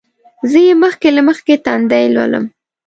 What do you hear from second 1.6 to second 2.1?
تندی